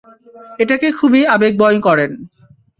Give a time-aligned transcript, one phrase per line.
[0.59, 2.11] এটাকে খুবই আবেগময় করেন।